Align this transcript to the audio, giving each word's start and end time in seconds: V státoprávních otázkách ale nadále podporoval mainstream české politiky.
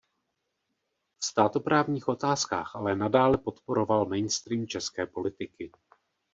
V 1.19 1.25
státoprávních 1.25 2.07
otázkách 2.07 2.75
ale 2.75 2.95
nadále 2.95 3.37
podporoval 3.37 4.05
mainstream 4.05 4.67
české 4.67 5.05
politiky. 5.05 5.71